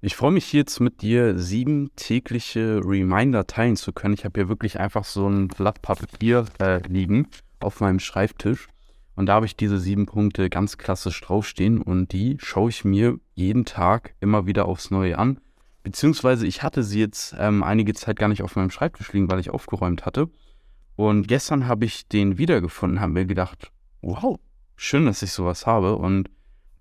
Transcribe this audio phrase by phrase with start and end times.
[0.00, 4.14] Ich freue mich jetzt mit dir sieben tägliche Reminder teilen zu können.
[4.14, 7.26] Ich habe hier wirklich einfach so ein Blatt Papier äh, liegen
[7.58, 8.68] auf meinem Schreibtisch.
[9.16, 13.18] Und da habe ich diese sieben Punkte ganz klassisch draufstehen und die schaue ich mir
[13.34, 15.40] jeden Tag immer wieder aufs Neue an.
[15.82, 19.40] Beziehungsweise ich hatte sie jetzt ähm, einige Zeit gar nicht auf meinem Schreibtisch liegen, weil
[19.40, 20.30] ich aufgeräumt hatte.
[20.94, 23.72] Und gestern habe ich den wiedergefunden, habe mir gedacht,
[24.02, 24.38] wow,
[24.76, 25.96] schön, dass ich sowas habe.
[25.96, 26.30] Und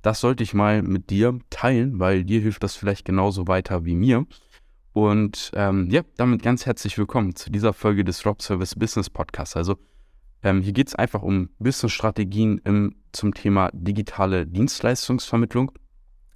[0.08, 3.94] das sollte ich mal mit dir teilen, weil dir hilft das vielleicht genauso weiter wie
[3.94, 4.26] mir.
[4.94, 9.58] Und ähm, ja, damit ganz herzlich willkommen zu dieser Folge des Rob Service Business Podcasts.
[9.58, 9.76] Also
[10.44, 15.74] ähm, hier geht es einfach um Business-Strategien zum Thema digitale Dienstleistungsvermittlung.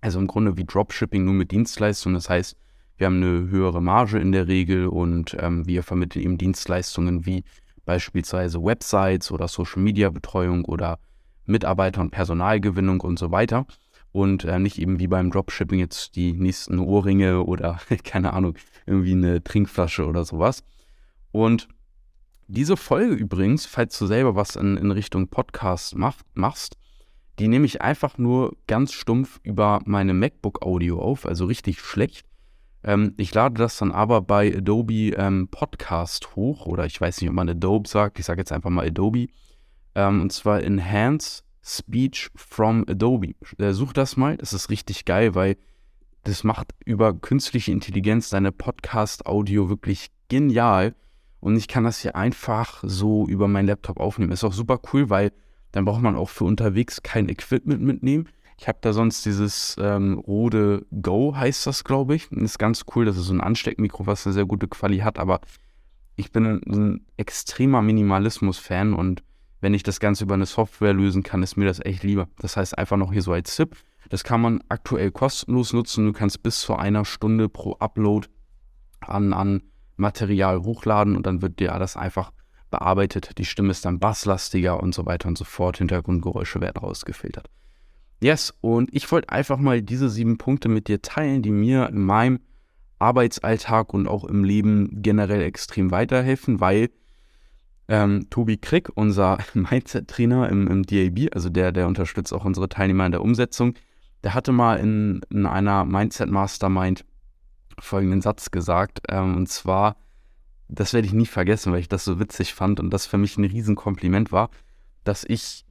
[0.02, 2.16] Also im Grunde wie Dropshipping nur mit Dienstleistungen.
[2.16, 2.58] Das heißt,
[2.97, 7.45] wir haben eine höhere Marge in der Regel und ähm, wir vermitteln eben Dienstleistungen wie
[7.85, 10.99] beispielsweise Websites oder Social-Media-Betreuung oder
[11.45, 13.66] Mitarbeiter- und Personalgewinnung und so weiter.
[14.12, 18.55] Und äh, nicht eben wie beim Dropshipping jetzt die nächsten Ohrringe oder keine Ahnung,
[18.86, 20.64] irgendwie eine Trinkflasche oder sowas.
[21.31, 21.70] Und
[22.48, 26.78] diese Folge übrigens, falls du selber was in, in Richtung Podcast mach, machst,
[27.39, 32.26] die nehme ich einfach nur ganz stumpf über meine MacBook Audio auf, also richtig schlecht.
[32.83, 37.30] Ähm, ich lade das dann aber bei Adobe ähm, Podcast hoch oder ich weiß nicht,
[37.30, 39.28] ob man Adobe sagt, ich sage jetzt einfach mal Adobe.
[39.95, 43.34] Ähm, und zwar Enhance Speech from Adobe.
[43.58, 45.58] Äh, such das mal, das ist richtig geil, weil
[46.23, 50.95] das macht über künstliche Intelligenz deine Podcast-Audio wirklich genial.
[51.39, 54.31] Und ich kann das hier einfach so über meinen Laptop aufnehmen.
[54.31, 55.31] Ist auch super cool, weil
[55.72, 58.30] dann braucht man auch für unterwegs kein Equipment mitnehmen.
[58.58, 62.31] Ich habe da sonst dieses ähm, Rode Go, heißt das, glaube ich.
[62.31, 63.05] Ist ganz cool.
[63.05, 65.17] Das ist so ein Ansteckmikro, was eine sehr gute Qualität hat.
[65.17, 65.42] Aber
[66.16, 69.23] ich bin ein, ein extremer Minimalismus-Fan und
[69.62, 72.28] wenn ich das Ganze über eine Software lösen kann, ist mir das echt lieber.
[72.40, 73.78] Das heißt einfach noch hier so als Tipp.
[74.09, 76.06] Das kann man aktuell kostenlos nutzen.
[76.08, 78.28] Du kannst bis zu einer Stunde pro Upload
[79.00, 79.64] an, an
[79.95, 82.32] Material hochladen und dann wird dir alles einfach
[82.72, 83.38] bearbeitet.
[83.38, 85.77] Die Stimme ist dann basslastiger und so weiter und so fort.
[85.77, 87.50] Hintergrundgeräusche werden rausgefiltert.
[88.21, 92.02] Yes, und ich wollte einfach mal diese sieben Punkte mit dir teilen, die mir in
[92.02, 92.39] meinem
[93.00, 96.89] Arbeitsalltag und auch im Leben generell extrem weiterhelfen, weil
[97.91, 103.05] ähm, Tobi Krick, unser Mindset-Trainer im, im DAB, also der, der unterstützt auch unsere Teilnehmer
[103.05, 103.75] in der Umsetzung,
[104.23, 107.03] der hatte mal in, in einer Mindset-Mastermind
[107.79, 109.97] folgenden Satz gesagt, ähm, und zwar,
[110.69, 113.37] das werde ich nie vergessen, weil ich das so witzig fand und das für mich
[113.37, 114.49] ein Riesenkompliment war,
[115.03, 115.65] dass ich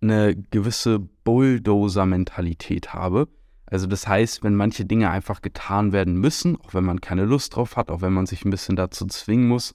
[0.00, 3.28] eine gewisse Bulldozer-Mentalität habe.
[3.66, 7.56] Also das heißt, wenn manche Dinge einfach getan werden müssen, auch wenn man keine Lust
[7.56, 9.74] drauf hat, auch wenn man sich ein bisschen dazu zwingen muss,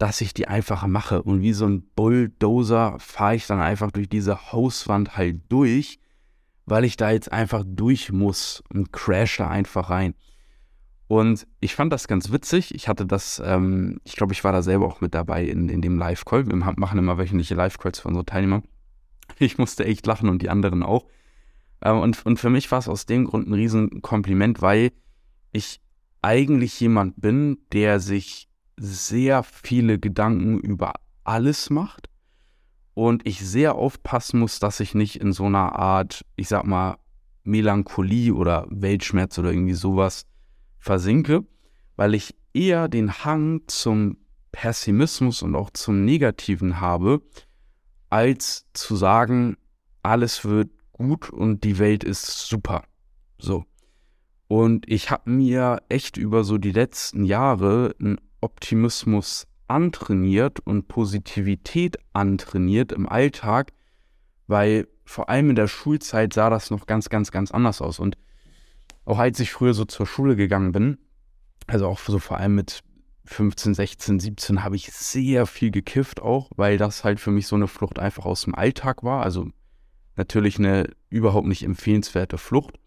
[0.00, 1.22] dass ich die einfach mache.
[1.22, 5.98] Und wie so ein Bulldozer fahre ich dann einfach durch diese Hauswand halt durch,
[6.64, 10.14] weil ich da jetzt einfach durch muss und crash da einfach rein.
[11.06, 12.74] Und ich fand das ganz witzig.
[12.74, 15.82] Ich hatte das, ähm, ich glaube, ich war da selber auch mit dabei in, in
[15.82, 16.46] dem Live-Call.
[16.46, 18.62] Wir machen immer wöchentliche Live-Calls für unsere Teilnehmer.
[19.38, 21.04] Ich musste echt lachen und die anderen auch.
[21.82, 24.92] Ähm, und, und für mich war es aus dem Grund ein Riesenkompliment, weil
[25.52, 25.82] ich
[26.22, 28.49] eigentlich jemand bin, der sich
[28.80, 32.08] sehr viele Gedanken über alles macht
[32.94, 36.96] und ich sehr aufpassen muss, dass ich nicht in so einer Art, ich sag mal,
[37.44, 40.26] Melancholie oder Weltschmerz oder irgendwie sowas
[40.78, 41.44] versinke,
[41.96, 44.16] weil ich eher den Hang zum
[44.50, 47.22] Pessimismus und auch zum Negativen habe,
[48.08, 49.56] als zu sagen,
[50.02, 52.84] alles wird gut und die Welt ist super.
[53.38, 53.64] So.
[54.48, 61.98] Und ich habe mir echt über so die letzten Jahre ein Optimismus antrainiert und Positivität
[62.12, 63.72] antrainiert im Alltag,
[64.46, 67.98] weil vor allem in der Schulzeit sah das noch ganz, ganz, ganz anders aus.
[67.98, 68.16] Und
[69.04, 70.98] auch als ich früher so zur Schule gegangen bin,
[71.66, 72.82] also auch so vor allem mit
[73.26, 77.54] 15, 16, 17 habe ich sehr viel gekifft auch, weil das halt für mich so
[77.54, 79.22] eine Flucht einfach aus dem Alltag war.
[79.22, 79.48] Also
[80.16, 82.79] natürlich eine überhaupt nicht empfehlenswerte Flucht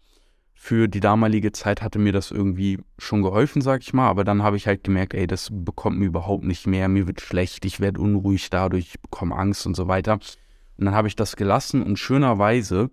[0.64, 4.08] für die damalige Zeit hatte mir das irgendwie schon geholfen, sag ich mal.
[4.08, 6.88] Aber dann habe ich halt gemerkt, ey, das bekommt mir überhaupt nicht mehr.
[6.88, 10.14] Mir wird schlecht, ich werde unruhig dadurch, ich bekomme Angst und so weiter.
[10.14, 12.90] Und dann habe ich das gelassen und schönerweise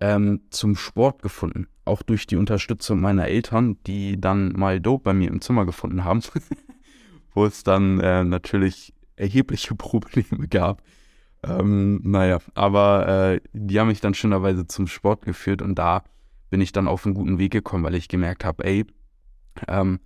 [0.00, 1.66] ähm, zum Sport gefunden.
[1.86, 6.04] Auch durch die Unterstützung meiner Eltern, die dann mal Dope bei mir im Zimmer gefunden
[6.04, 6.20] haben.
[7.32, 10.82] Wo es dann äh, natürlich erhebliche Probleme gab.
[11.42, 16.04] Ähm, naja, aber äh, die haben mich dann schönerweise zum Sport geführt und da
[16.54, 18.86] bin ich dann auf einen guten Weg gekommen, weil ich gemerkt habe, ey,
[19.66, 19.98] ähm,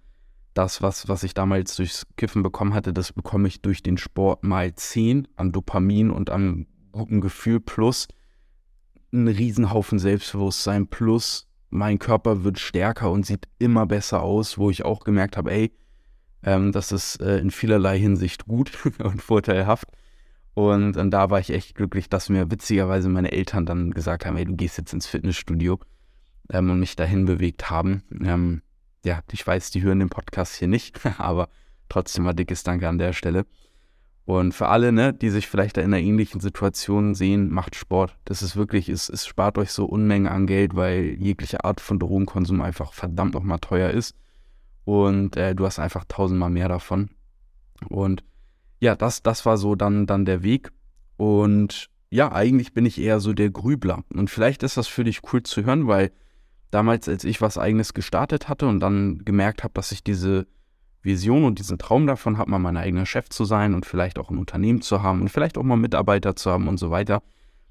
[0.55, 4.45] das, was, was ich damals durchs Kiffen bekommen hatte, das bekomme ich durch den Sport
[4.45, 8.09] mal 10 an Dopamin und an gutem Gefühl plus
[9.13, 14.87] einen Riesenhaufen Selbstbewusstsein plus mein Körper wird stärker und sieht immer besser aus, wo ich
[14.87, 15.77] auch gemerkt habe, ey,
[16.45, 18.73] ähm, das ist äh, in vielerlei Hinsicht gut
[19.05, 19.89] und vorteilhaft.
[20.55, 24.39] Und, und da war ich echt glücklich, dass mir witzigerweise meine Eltern dann gesagt haben,
[24.39, 25.79] ey, du gehst jetzt ins Fitnessstudio
[26.51, 28.03] ähm, und mich dahin bewegt haben.
[28.23, 28.63] Ähm,
[29.05, 31.49] ja, ich weiß, die hören den Podcast hier nicht, aber
[31.89, 33.47] trotzdem mal dickes Danke an der Stelle.
[34.25, 38.15] Und für alle, ne, die sich vielleicht in einer ähnlichen Situation sehen, macht Sport.
[38.27, 41.99] Das ist wirklich, es, es spart euch so Unmengen an Geld, weil jegliche Art von
[41.99, 44.15] Drogenkonsum einfach verdammt nochmal teuer ist.
[44.85, 47.09] Und äh, du hast einfach tausendmal mehr davon.
[47.89, 48.23] Und
[48.81, 50.73] ja, das, das war so dann, dann der Weg.
[51.17, 54.05] Und ja, eigentlich bin ich eher so der Grübler.
[54.13, 56.13] Und vielleicht ist das für dich cool zu hören, weil
[56.71, 60.47] damals, als ich was eigenes gestartet hatte und dann gemerkt habe, dass ich diese
[61.03, 64.31] Vision und diesen Traum davon habe, mal mein eigener Chef zu sein und vielleicht auch
[64.31, 67.23] ein Unternehmen zu haben und vielleicht auch mal Mitarbeiter zu haben und so weiter.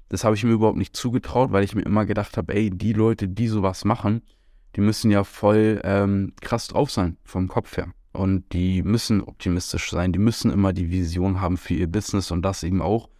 [0.08, 2.94] Das habe ich mir überhaupt nicht zugetraut, weil ich mir immer gedacht habe, ey, die
[2.94, 4.22] Leute, die sowas machen,
[4.76, 7.92] die müssen ja voll ähm, krass drauf sein vom Kopf her.
[8.12, 12.42] Und die müssen optimistisch sein, die müssen immer die Vision haben für ihr Business und
[12.42, 13.10] das eben auch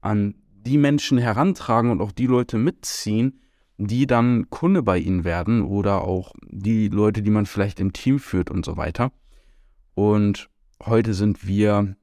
[0.00, 3.40] an die Menschen herantragen und auch die Leute mitziehen,
[3.82, 8.18] die dann Kunde bei ihnen werden oder auch die Leute, die man vielleicht im Team
[8.18, 9.10] führt und so weiter.
[9.94, 10.50] Und
[10.84, 11.96] heute sind wir,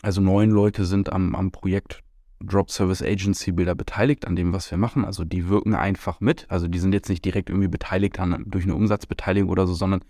[0.00, 2.02] also neun Leute sind am, am Projekt
[2.40, 5.04] Drop Service Agency Builder beteiligt, an dem, was wir machen.
[5.04, 6.46] Also die wirken einfach mit.
[6.48, 10.00] Also die sind jetzt nicht direkt irgendwie beteiligt an, durch eine Umsatzbeteiligung oder so, sondern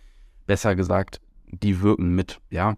[0.46, 1.20] besser gesagt,
[1.50, 2.40] die wirken mit.
[2.50, 2.76] Ja,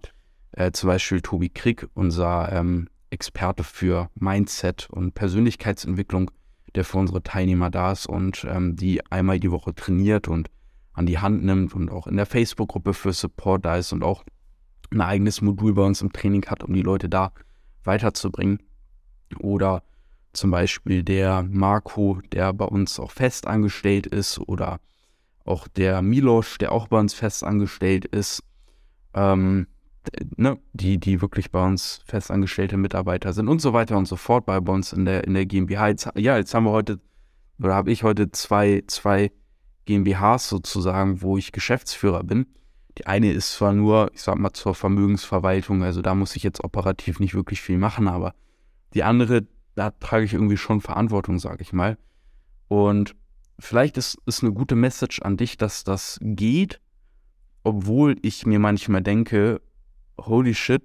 [0.53, 6.31] äh, zum Beispiel Tobi Krieg, unser ähm, Experte für Mindset und Persönlichkeitsentwicklung,
[6.75, 10.49] der für unsere Teilnehmer da ist und ähm, die einmal die Woche trainiert und
[10.93, 14.25] an die Hand nimmt und auch in der Facebook-Gruppe für Support da ist und auch
[14.93, 17.33] ein eigenes Modul bei uns im Training hat, um die Leute da
[17.85, 18.61] weiterzubringen.
[19.39, 19.83] Oder
[20.33, 24.81] zum Beispiel der Marco, der bei uns auch fest angestellt ist, oder
[25.45, 28.43] auch der Milosch, der auch bei uns fest angestellt ist,
[29.15, 29.67] ähm,
[30.37, 34.47] ne, die, die wirklich bei uns festangestellte Mitarbeiter sind und so weiter und so fort
[34.47, 35.89] bei uns in der, in der GmbH.
[35.89, 37.01] Jetzt, ja, jetzt haben wir heute,
[37.59, 39.31] oder habe ich heute zwei, zwei
[39.87, 42.47] GmbHs sozusagen, wo ich Geschäftsführer bin.
[42.99, 46.63] Die eine ist zwar nur, ich sag mal, zur Vermögensverwaltung, also da muss ich jetzt
[46.65, 48.35] operativ nicht wirklich viel machen, aber
[48.95, 51.97] die andere, da trage ich irgendwie schon Verantwortung, sage ich mal.
[52.69, 53.15] Und
[53.59, 56.81] vielleicht ist, ist eine gute Message an dich, dass das geht,
[57.63, 59.61] obwohl ich mir manchmal denke,
[60.27, 60.83] holy shit,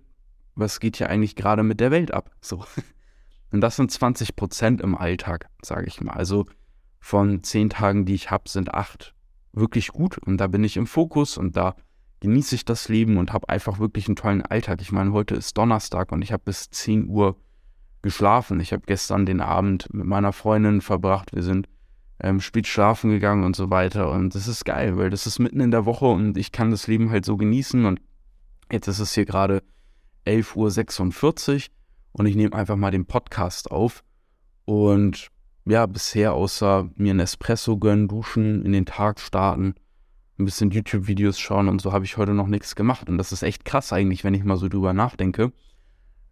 [0.55, 2.31] was geht hier eigentlich gerade mit der Welt ab?
[2.41, 2.65] So.
[3.51, 6.13] Und das sind 20 Prozent im Alltag, sage ich mal.
[6.13, 6.45] Also
[6.99, 9.13] von zehn Tagen, die ich habe, sind acht
[9.53, 11.75] wirklich gut und da bin ich im Fokus und da
[12.19, 14.81] genieße ich das Leben und habe einfach wirklich einen tollen Alltag.
[14.81, 17.37] Ich meine, heute ist Donnerstag und ich habe bis 10 Uhr
[18.01, 18.59] geschlafen.
[18.59, 21.33] Ich habe gestern den Abend mit meiner Freundin verbracht.
[21.33, 21.67] Wir sind
[22.19, 24.11] ähm, spät schlafen gegangen und so weiter.
[24.11, 26.87] Und das ist geil, weil das ist mitten in der Woche und ich kann das
[26.87, 27.85] Leben halt so genießen.
[27.85, 28.01] Und
[28.71, 29.63] jetzt ist es hier gerade
[30.25, 31.61] 11.46 Uhr
[32.13, 34.03] und ich nehme einfach mal den Podcast auf.
[34.65, 35.29] Und
[35.65, 39.75] ja, bisher außer mir ein Espresso gönnen, duschen, in den Tag starten,
[40.37, 43.09] ein bisschen YouTube-Videos schauen und so habe ich heute noch nichts gemacht.
[43.09, 45.51] Und das ist echt krass eigentlich, wenn ich mal so drüber nachdenke.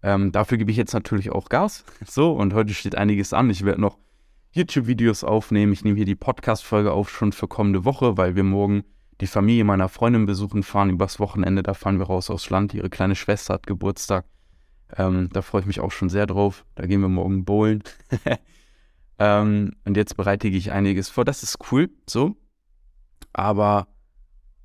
[0.01, 1.85] Ähm, dafür gebe ich jetzt natürlich auch Gas.
[2.05, 3.49] So, und heute steht einiges an.
[3.49, 3.97] Ich werde noch
[4.51, 5.73] YouTube-Videos aufnehmen.
[5.73, 8.83] Ich nehme hier die Podcast-Folge auf schon für kommende Woche, weil wir morgen
[9.21, 11.63] die Familie meiner Freundin besuchen fahren übers Wochenende.
[11.63, 12.73] Da fahren wir raus aufs Land.
[12.73, 14.25] Ihre kleine Schwester hat Geburtstag.
[14.95, 16.65] Ähm, da freue ich mich auch schon sehr drauf.
[16.75, 17.83] Da gehen wir morgen bowlen.
[19.19, 21.25] Ähm, und jetzt bereite ich einiges vor.
[21.25, 22.35] Das ist cool, so.
[23.31, 23.87] Aber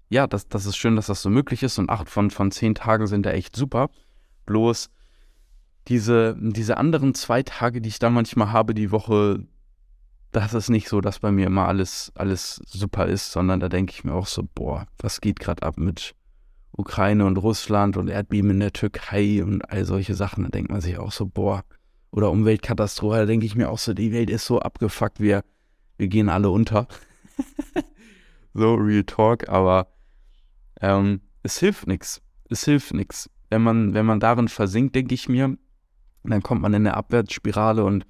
[0.08, 1.78] ja, das, das ist schön, dass das so möglich ist.
[1.78, 3.90] Und acht von, von zehn Tagen sind da echt super.
[4.46, 4.90] Bloß
[5.88, 9.46] diese, diese anderen zwei Tage, die ich da manchmal habe, die Woche,
[10.32, 13.92] das ist nicht so, dass bei mir immer alles, alles super ist, sondern da denke
[13.92, 16.14] ich mir auch so, boah, was geht gerade ab mit
[16.72, 20.44] Ukraine und Russland und Erdbeben in der Türkei und all solche Sachen.
[20.44, 21.64] Da denkt man sich auch so, boah,
[22.10, 25.42] oder Umweltkatastrophe, da denke ich mir auch so, die Welt ist so abgefuckt, wir,
[25.96, 26.86] wir gehen alle unter.
[28.54, 29.88] so, Real Talk, aber
[30.80, 32.22] ähm, es hilft nichts.
[32.48, 33.30] Es hilft nichts.
[33.50, 35.56] Wenn man, wenn man darin versinkt, denke ich mir,
[36.22, 38.06] dann kommt man in eine Abwärtsspirale und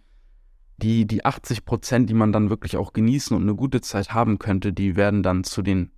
[0.78, 4.38] die, die 80 Prozent, die man dann wirklich auch genießen und eine gute Zeit haben
[4.38, 5.90] könnte, die werden dann zu den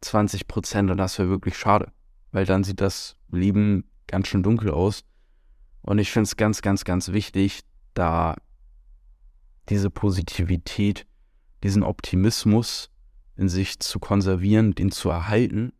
[0.00, 1.92] 20 Prozent und das wäre wirklich schade,
[2.30, 5.04] weil dann sieht das Leben ganz schön dunkel aus
[5.82, 7.60] und ich finde es ganz, ganz, ganz wichtig,
[7.94, 8.36] da
[9.68, 11.06] diese Positivität,
[11.62, 12.90] diesen Optimismus
[13.36, 15.72] in sich zu konservieren, den zu erhalten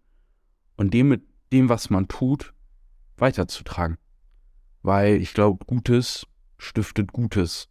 [0.77, 1.23] und dem mit
[1.53, 2.53] dem, was man tut,
[3.17, 3.97] weiterzutragen.
[4.83, 6.27] Weil ich glaube, Gutes
[6.59, 7.69] stiftet Gutes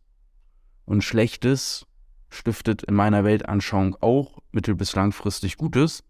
[0.86, 1.86] und Schlechtes
[2.30, 6.04] stiftet in meiner Weltanschauung auch mittel- bis langfristig Gutes.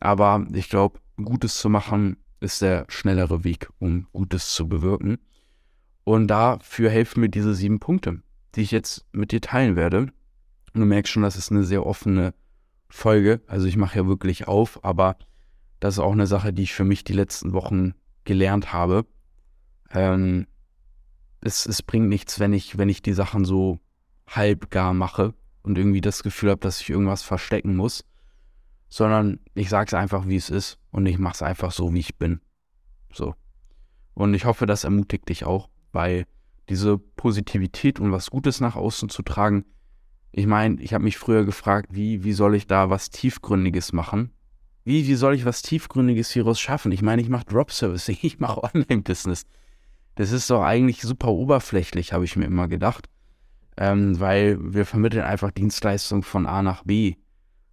[0.00, 5.18] Aber ich glaube, Gutes zu machen ist der schnellere Weg, um Gutes zu bewirken.
[6.04, 8.22] Und dafür helfen mir diese sieben Punkte,
[8.54, 9.98] die ich jetzt mit dir teilen werde.
[10.74, 12.34] Und du merkst schon, das ist eine sehr offene
[12.88, 13.40] Folge.
[13.46, 15.16] Also ich mache ja wirklich auf, aber
[15.80, 19.06] das ist auch eine Sache, die ich für mich die letzten Wochen gelernt habe.
[19.90, 20.46] Ähm,
[21.44, 23.78] es, es bringt nichts, wenn ich, wenn ich die Sachen so
[24.26, 28.04] halb gar mache und irgendwie das Gefühl habe, dass ich irgendwas verstecken muss,
[28.88, 32.00] sondern ich sage es einfach, wie es ist und ich mache es einfach so, wie
[32.00, 32.40] ich bin.
[33.12, 33.34] So.
[34.14, 36.26] Und ich hoffe, das ermutigt dich auch, weil
[36.68, 39.64] diese Positivität und was Gutes nach außen zu tragen,
[40.32, 44.32] ich meine, ich habe mich früher gefragt, wie, wie soll ich da was Tiefgründiges machen?
[44.82, 46.90] Wie, wie soll ich was Tiefgründiges hieraus schaffen?
[46.90, 49.44] Ich meine, ich mache Drop-Servicing, ich mache Online-Business.
[50.14, 53.08] Das ist doch eigentlich super oberflächlich, habe ich mir immer gedacht.
[53.76, 57.16] Ähm, weil wir vermitteln einfach Dienstleistungen von A nach B,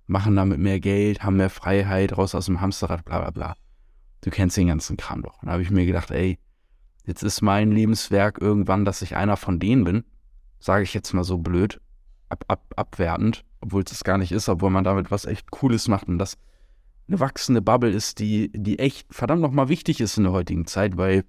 [0.07, 3.55] machen damit mehr Geld, haben mehr Freiheit, raus aus dem Hamsterrad, bla bla bla.
[4.21, 5.41] Du kennst den ganzen Kram doch.
[5.41, 6.39] Und da habe ich mir gedacht, ey,
[7.05, 10.03] jetzt ist mein Lebenswerk irgendwann, dass ich einer von denen bin.
[10.59, 11.79] Sage ich jetzt mal so blöd,
[12.29, 15.87] ab, ab, abwertend, obwohl es das gar nicht ist, obwohl man damit was echt Cooles
[15.87, 16.37] macht und das
[17.07, 20.97] eine wachsende Bubble ist, die, die echt verdammt nochmal wichtig ist in der heutigen Zeit,
[20.97, 21.25] weil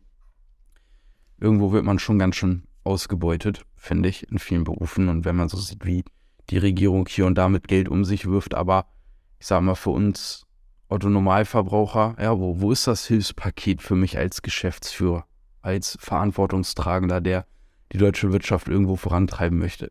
[1.42, 5.08] irgendwo wird man schon ganz schön ausgebeutet, finde ich, in vielen Berufen.
[5.08, 6.04] Und wenn man so sieht, wie
[6.50, 8.86] die Regierung hier und da mit Geld um sich wirft, aber
[9.38, 10.46] ich sage mal, für uns
[10.88, 15.26] Otto Normalverbraucher, ja, wo, wo ist das Hilfspaket für mich als Geschäftsführer,
[15.62, 17.46] als Verantwortungstragender, der
[17.92, 19.90] die deutsche Wirtschaft irgendwo vorantreiben möchte?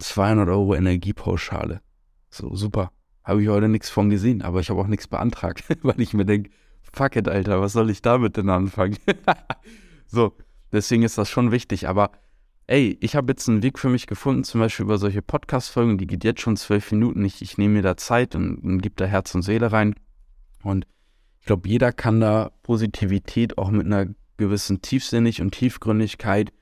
[0.00, 1.80] 200 Euro Energiepauschale.
[2.30, 2.92] So, super.
[3.24, 6.26] Habe ich heute nichts von gesehen, aber ich habe auch nichts beantragt, weil ich mir
[6.26, 6.50] denke,
[6.92, 8.98] fuck it, Alter, was soll ich damit denn anfangen?
[10.08, 10.32] So,
[10.72, 11.86] deswegen ist das schon wichtig.
[11.86, 12.10] Aber
[12.66, 16.06] ey, ich habe jetzt einen Weg für mich gefunden, zum Beispiel über solche Podcast-Folgen, die
[16.06, 17.24] geht jetzt schon zwölf Minuten.
[17.24, 19.94] Ich, ich nehme mir da Zeit und, und gebe da Herz und Seele rein.
[20.62, 20.86] Und
[21.40, 24.06] ich glaube, jeder kann da Positivität auch mit einer
[24.38, 26.52] gewissen Tiefsinnig und Tiefgründigkeit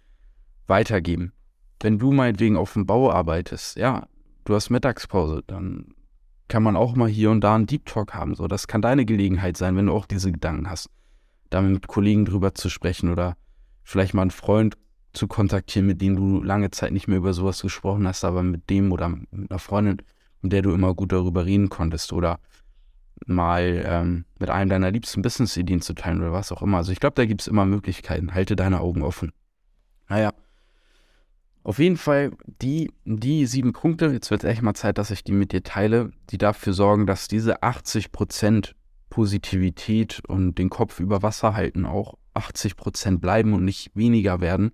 [0.66, 1.32] weitergeben.
[1.80, 4.08] Wenn du meinetwegen auf dem Bau arbeitest, ja,
[4.44, 5.94] du hast Mittagspause, dann
[6.48, 8.34] kann man auch mal hier und da einen Deep Talk haben.
[8.34, 10.90] So, das kann deine Gelegenheit sein, wenn du auch diese Gedanken hast
[11.50, 13.36] da mit Kollegen drüber zu sprechen oder
[13.82, 14.76] vielleicht mal einen Freund
[15.12, 18.68] zu kontaktieren, mit dem du lange Zeit nicht mehr über sowas gesprochen hast, aber mit
[18.68, 20.02] dem oder mit einer Freundin,
[20.42, 22.38] mit der du immer gut darüber reden konntest oder
[23.24, 26.78] mal ähm, mit einem deiner liebsten Business-Ideen zu teilen oder was auch immer.
[26.78, 28.34] Also ich glaube, da gibt es immer Möglichkeiten.
[28.34, 29.32] Halte deine Augen offen.
[30.08, 30.32] Naja,
[31.66, 32.30] auf jeden Fall
[32.62, 35.64] die, die sieben Punkte, jetzt wird es echt mal Zeit, dass ich die mit dir
[35.64, 38.76] teile, die dafür sorgen, dass diese 80 Prozent
[39.16, 44.72] Positivität und den Kopf über Wasser halten auch 80 Prozent bleiben und nicht weniger werden,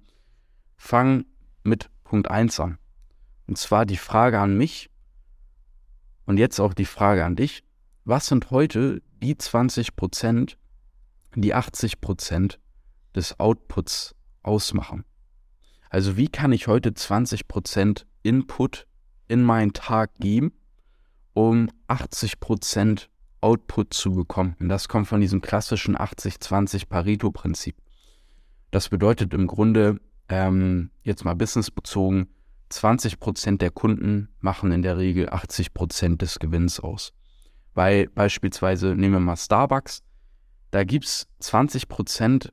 [0.77, 1.27] fang
[1.63, 2.79] mit Punkt 1 an.
[3.47, 4.91] Und zwar die Frage an mich
[6.27, 7.63] und jetzt auch die Frage an dich.
[8.05, 10.59] Was sind heute die 20 Prozent,
[11.37, 12.59] die 80 Prozent
[13.15, 15.05] des Outputs ausmachen?
[15.89, 18.89] Also wie kann ich heute 20 Prozent Input
[19.29, 20.51] in meinen Tag geben,
[21.33, 23.09] um 80 Prozent
[23.43, 24.57] Output zu bekommen.
[24.61, 27.77] Und das kommt von diesem klassischen 80-20 Pareto-Prinzip.
[28.71, 32.29] Das bedeutet im Grunde, ähm, jetzt mal businessbezogen,
[32.71, 37.13] 20% der Kunden machen in der Regel 80% des Gewinns aus.
[37.75, 40.03] Weil beispielsweise, nehmen wir mal Starbucks,
[40.71, 42.51] da gibt es 20%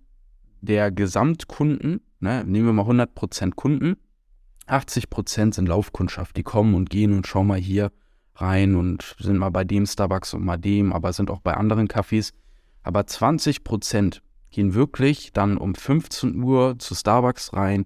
[0.62, 3.96] der Gesamtkunden, ne, nehmen wir mal 100% Kunden,
[4.67, 7.91] 80% sind Laufkundschaft, die kommen und gehen und schauen mal hier,
[8.41, 11.88] rein und sind mal bei dem Starbucks und mal dem, aber sind auch bei anderen
[11.88, 12.31] Cafés.
[12.84, 17.86] Aber 20 Prozent gehen wirklich dann um 15 Uhr zu Starbucks rein,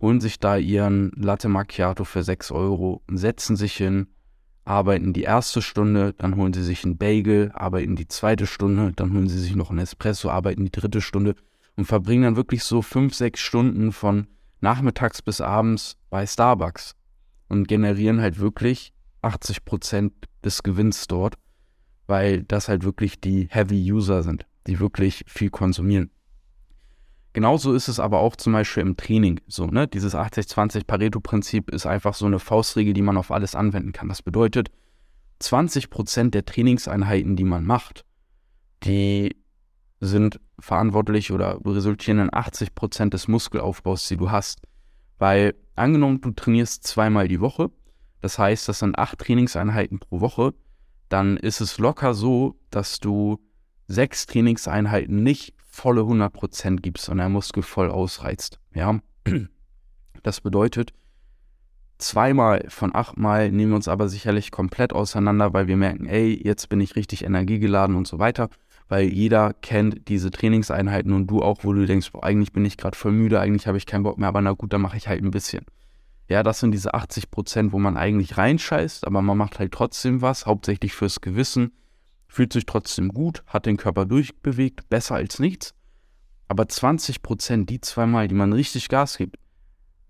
[0.00, 4.08] holen sich da ihren Latte Macchiato für 6 Euro, setzen sich hin,
[4.64, 9.12] arbeiten die erste Stunde, dann holen sie sich einen Bagel, arbeiten die zweite Stunde, dann
[9.12, 11.36] holen sie sich noch einen Espresso, arbeiten die dritte Stunde
[11.76, 14.26] und verbringen dann wirklich so 5, 6 Stunden von
[14.60, 16.96] nachmittags bis abends bei Starbucks
[17.48, 18.92] und generieren halt wirklich
[19.26, 20.12] 80 Prozent
[20.44, 21.34] des Gewinns dort,
[22.06, 26.10] weil das halt wirklich die Heavy User sind, die wirklich viel konsumieren.
[27.32, 29.86] Genauso ist es aber auch zum Beispiel im Training so, ne?
[29.86, 34.08] Dieses 80-20 Pareto-Prinzip ist einfach so eine Faustregel, die man auf alles anwenden kann.
[34.08, 34.70] Das bedeutet,
[35.40, 38.06] 20 Prozent der Trainingseinheiten, die man macht,
[38.84, 39.36] die
[40.00, 44.60] sind verantwortlich oder resultieren in 80 Prozent des Muskelaufbaus, die du hast.
[45.18, 47.70] Weil angenommen, du trainierst zweimal die Woche,
[48.26, 50.52] das heißt, das sind acht Trainingseinheiten pro Woche.
[51.08, 53.38] Dann ist es locker so, dass du
[53.86, 58.58] sechs Trainingseinheiten nicht volle 100% gibst, sondern der Muskel voll ausreizt.
[58.74, 58.98] Ja,
[60.24, 60.92] das bedeutet,
[61.98, 66.68] zweimal von achtmal nehmen wir uns aber sicherlich komplett auseinander, weil wir merken, ey, jetzt
[66.68, 68.48] bin ich richtig energiegeladen und so weiter.
[68.88, 72.76] Weil jeder kennt diese Trainingseinheiten und du auch, wo du denkst, boah, eigentlich bin ich
[72.76, 75.06] gerade voll müde, eigentlich habe ich keinen Bock mehr, aber na gut, dann mache ich
[75.06, 75.64] halt ein bisschen.
[76.28, 80.22] Ja, das sind diese 80 Prozent, wo man eigentlich reinscheißt, aber man macht halt trotzdem
[80.22, 81.72] was, hauptsächlich fürs Gewissen,
[82.26, 85.74] fühlt sich trotzdem gut, hat den Körper durchbewegt, besser als nichts.
[86.48, 89.36] Aber 20 Prozent, die zweimal, die man richtig Gas gibt,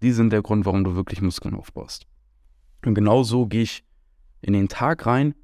[0.02, 2.06] die sind der Grund, warum du wirklich Muskeln aufbaust.
[2.84, 3.84] Und genau so gehe ich
[4.40, 5.34] in den Tag rein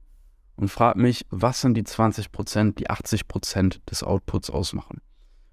[0.56, 5.00] und frage mich, was sind die 20 Prozent, die 80 Prozent des Outputs ausmachen.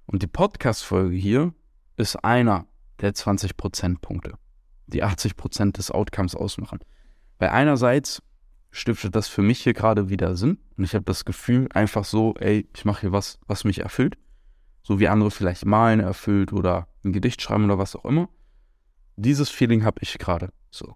[0.06, 1.54] Und die Podcast-Folge hier
[1.98, 2.68] ist einer
[3.00, 4.34] der 20 Prozentpunkte,
[4.90, 6.80] die 80 Prozent des Outcomes ausmachen.
[7.38, 8.22] Weil einerseits
[8.72, 12.36] stiftet das für mich hier gerade wieder Sinn und ich habe das Gefühl einfach so,
[12.36, 14.18] ey, ich mache hier was, was mich erfüllt,
[14.84, 18.30] so wie andere vielleicht malen erfüllt oder ein Gedicht schreiben oder was auch immer.
[19.16, 20.96] Dieses Feeling habe ich gerade so.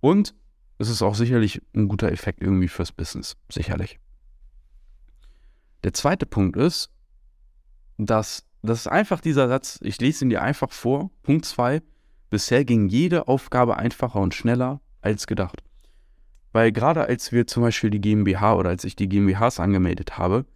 [0.00, 0.34] Und
[0.78, 4.00] es ist auch sicherlich ein guter Effekt irgendwie fürs Business, sicherlich.
[5.84, 6.90] Der zweite Punkt ist,
[7.98, 11.10] dass das ist einfach dieser Satz, ich lese ihn dir einfach vor.
[11.22, 11.82] Punkt 2.
[12.32, 15.62] Bisher ging jede Aufgabe einfacher und schneller als gedacht.
[16.52, 20.46] Weil gerade als wir zum Beispiel die GmbH oder als ich die GmbHs angemeldet habe,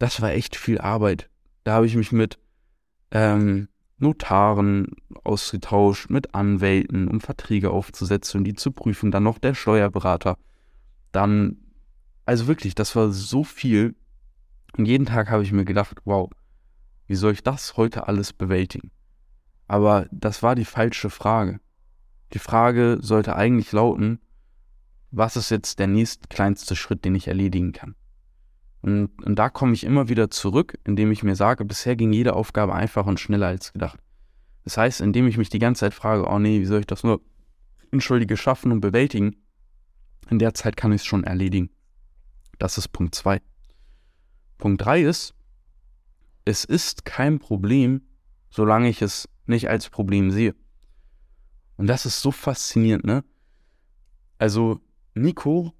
[0.00, 1.30] das war echt viel Arbeit.
[1.62, 2.40] Da habe ich mich mit
[3.12, 9.54] ähm, Notaren ausgetauscht, mit Anwälten, um Verträge aufzusetzen und die zu prüfen, dann noch der
[9.54, 10.36] Steuerberater.
[11.12, 11.58] Dann,
[12.24, 13.94] also wirklich, das war so viel.
[14.76, 16.28] Und jeden Tag habe ich mir gedacht, wow,
[17.06, 18.90] wie soll ich das heute alles bewältigen?
[19.66, 21.60] Aber das war die falsche Frage.
[22.32, 24.20] Die Frage sollte eigentlich lauten,
[25.10, 27.94] was ist jetzt der nächst kleinste Schritt, den ich erledigen kann?
[28.82, 32.34] Und, und da komme ich immer wieder zurück, indem ich mir sage, bisher ging jede
[32.34, 33.98] Aufgabe einfacher und schneller als gedacht.
[34.64, 37.02] Das heißt, indem ich mich die ganze Zeit frage, oh nee, wie soll ich das
[37.02, 37.20] nur
[37.90, 39.36] Entschuldige schaffen und bewältigen,
[40.28, 41.70] in der Zeit kann ich es schon erledigen.
[42.58, 43.40] Das ist Punkt 2.
[44.58, 45.34] Punkt 3 ist,
[46.44, 48.02] es ist kein Problem,
[48.50, 50.54] solange ich es nicht als Problem sehe.
[51.76, 53.24] Und das ist so faszinierend, ne?
[54.38, 54.80] Also,
[55.14, 55.72] Nico,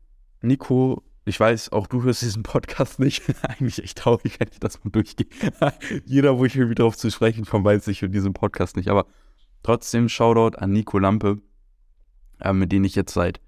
[0.43, 3.23] Nico ich weiß, auch du hörst diesen Podcast nicht.
[3.43, 5.27] Eigentlich echt traurig, wenn ich das mal durchgehe.
[6.07, 8.89] Jeder, wo ich irgendwie drauf zu sprechen komme, weiß, ich höre diesen Podcast nicht.
[8.89, 9.07] Aber
[9.65, 11.43] trotzdem Shoutout an Nico Lampe,
[12.39, 13.41] äh, mit dem ich jetzt seit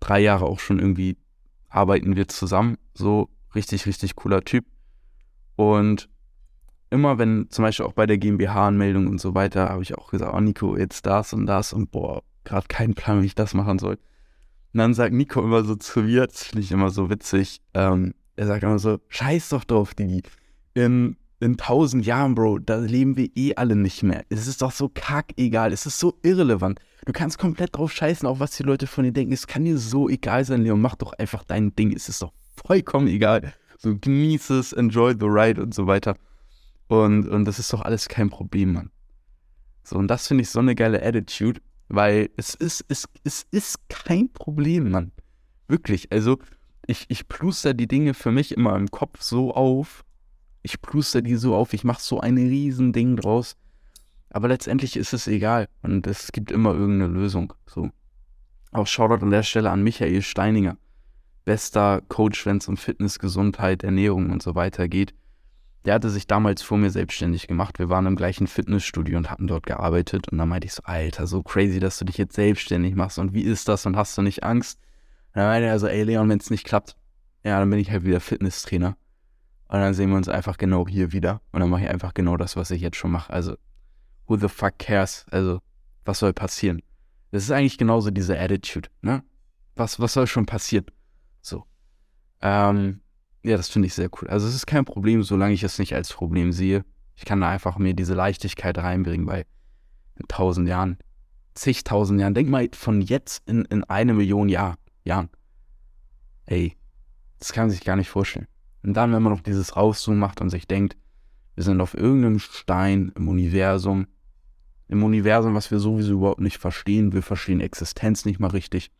[0.00, 1.16] drei Jahren auch schon irgendwie
[1.68, 2.78] arbeiten wir zusammen.
[2.94, 4.66] So richtig, richtig cooler Typ.
[5.54, 6.08] Und
[6.90, 10.32] immer wenn, zum Beispiel auch bei der GmbH-Anmeldung und so weiter, habe ich auch gesagt,
[10.34, 13.78] oh Nico, jetzt das und das und boah, gerade keinen Plan, wie ich das machen
[13.78, 13.98] soll.
[14.72, 18.14] Und dann sagt Nico immer so zu mir, das finde ich immer so witzig, ähm,
[18.36, 20.22] er sagt immer so, scheiß doch drauf, Digi.
[20.74, 24.24] In, in tausend Jahren, Bro, da leben wir eh alle nicht mehr.
[24.28, 26.78] Es ist doch so kackegal, es ist so irrelevant.
[27.06, 29.32] Du kannst komplett drauf scheißen, auch was die Leute von dir denken.
[29.32, 31.94] Es kann dir so egal sein, Leon, mach doch einfach dein Ding.
[31.94, 32.32] Es ist doch
[32.64, 33.54] vollkommen egal.
[33.78, 36.16] So genieße es, enjoy the ride und so weiter.
[36.88, 38.90] Und, und das ist doch alles kein Problem, Mann.
[39.82, 41.60] So, und das finde ich so eine geile Attitude.
[41.88, 45.12] Weil es ist, es, es ist kein Problem, Mann.
[45.68, 46.10] Wirklich.
[46.10, 46.38] Also,
[46.86, 50.04] ich, ich pluster die Dinge für mich immer im Kopf so auf.
[50.62, 51.72] Ich pluster die so auf.
[51.72, 53.56] Ich mache so ein Riesending draus.
[54.30, 55.68] Aber letztendlich ist es egal.
[55.82, 57.52] Und es gibt immer irgendeine Lösung.
[57.66, 57.90] So.
[58.72, 60.76] Auch Shoutout an der Stelle an Michael Steininger.
[61.44, 65.14] Bester Coach, wenn es um Fitness, Gesundheit, Ernährung und so weiter geht
[65.86, 67.78] der hatte sich damals vor mir selbstständig gemacht.
[67.78, 70.28] Wir waren im gleichen Fitnessstudio und hatten dort gearbeitet.
[70.28, 73.20] Und dann meinte ich so, Alter, so crazy, dass du dich jetzt selbstständig machst.
[73.20, 73.86] Und wie ist das?
[73.86, 74.80] Und hast du nicht Angst?
[75.28, 76.96] Und dann meinte er so, ey Leon, wenn es nicht klappt,
[77.44, 78.96] ja, dann bin ich halt wieder Fitnesstrainer.
[79.68, 81.40] Und dann sehen wir uns einfach genau hier wieder.
[81.52, 83.32] Und dann mache ich einfach genau das, was ich jetzt schon mache.
[83.32, 83.56] Also,
[84.26, 85.24] who the fuck cares?
[85.30, 85.60] Also,
[86.04, 86.82] was soll passieren?
[87.30, 89.22] Das ist eigentlich genauso diese Attitude, ne?
[89.76, 90.86] Was, was soll schon passieren?
[91.42, 91.64] So.
[92.42, 93.02] Ähm,
[93.46, 94.28] ja, das finde ich sehr cool.
[94.28, 96.84] Also es ist kein Problem, solange ich es nicht als Problem sehe.
[97.14, 99.46] Ich kann da einfach mir diese Leichtigkeit reinbringen, weil
[100.16, 100.98] in tausend Jahren,
[101.54, 105.30] zigtausend Jahren, denk mal von jetzt in, in eine Million Jahr, Jahren.
[106.46, 106.76] Ey,
[107.38, 108.48] das kann man sich gar nicht vorstellen.
[108.82, 110.96] Und dann, wenn man noch dieses Rauszoomen macht und sich denkt,
[111.54, 114.08] wir sind auf irgendeinem Stein im Universum,
[114.88, 118.90] im Universum, was wir sowieso überhaupt nicht verstehen, wir verstehen Existenz nicht mal richtig.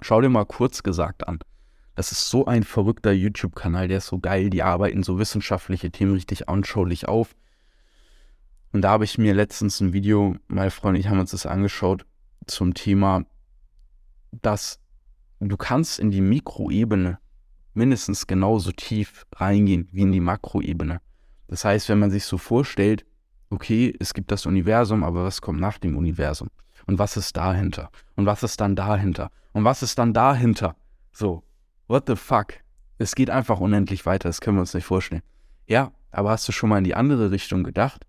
[0.00, 1.38] Schau dir mal kurz gesagt an.
[1.98, 4.50] Das ist so ein verrückter YouTube-Kanal, der ist so geil.
[4.50, 7.34] Die arbeiten so wissenschaftliche Themen richtig anschaulich auf.
[8.72, 12.06] Und da habe ich mir letztens ein Video, meine Freunde, ich haben uns das angeschaut,
[12.46, 13.24] zum Thema,
[14.30, 14.78] dass
[15.40, 17.18] du kannst in die Mikroebene
[17.74, 21.00] mindestens genauso tief reingehen wie in die Makroebene.
[21.48, 23.04] Das heißt, wenn man sich so vorstellt,
[23.50, 26.46] okay, es gibt das Universum, aber was kommt nach dem Universum?
[26.86, 27.90] Und was ist dahinter?
[28.14, 29.32] Und was ist dann dahinter?
[29.52, 30.76] Und was ist dann dahinter?
[31.10, 31.42] So,
[31.88, 32.54] what the fuck?
[32.98, 35.22] Es geht einfach unendlich weiter, das können wir uns nicht vorstellen.
[35.66, 38.06] Ja, aber hast du schon mal in die andere Richtung gedacht?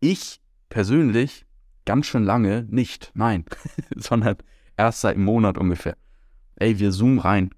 [0.00, 1.44] Ich persönlich
[1.84, 3.44] ganz schön lange nicht, nein,
[3.96, 4.36] sondern
[4.76, 5.96] erst seit einem Monat ungefähr.
[6.56, 7.50] Ey, wir zoomen rein.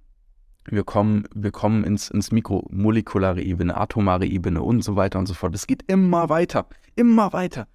[0.65, 5.35] Wir kommen, wir kommen ins, ins mikromolekulare Ebene, atomare Ebene und so weiter und so
[5.35, 5.55] fort.
[5.57, 7.67] Es geht immer weiter, immer weiter.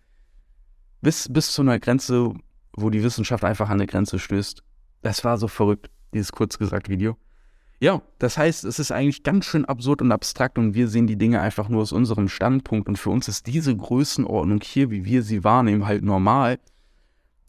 [1.02, 2.34] Bis, bis zu einer Grenze,
[2.74, 4.64] wo die Wissenschaft einfach an eine Grenze stößt.
[5.02, 7.18] Das war so verrückt, dieses kurz gesagt Video.
[7.80, 11.18] Ja, das heißt, es ist eigentlich ganz schön absurd und abstrakt und wir sehen die
[11.18, 15.22] Dinge einfach nur aus unserem Standpunkt und für uns ist diese Größenordnung hier, wie wir
[15.22, 16.58] sie wahrnehmen, halt normal,